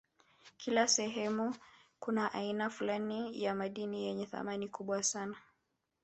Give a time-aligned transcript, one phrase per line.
[0.57, 1.55] Kila sehemu
[1.99, 5.35] kuna aina fulani ya madini yenye thamani kubwa sana